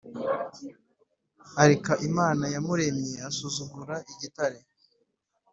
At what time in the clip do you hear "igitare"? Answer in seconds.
4.11-4.59